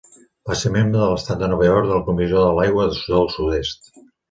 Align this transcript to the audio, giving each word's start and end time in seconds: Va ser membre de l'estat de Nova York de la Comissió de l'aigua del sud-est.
Va 0.51 0.55
ser 0.61 0.71
membre 0.77 1.01
de 1.01 1.09
l'estat 1.11 1.43
de 1.43 1.51
Nova 1.51 1.67
York 1.69 1.87
de 1.91 1.93
la 1.99 2.03
Comissió 2.09 2.41
de 2.47 2.57
l'aigua 2.61 2.89
del 3.13 3.31
sud-est. 3.39 3.89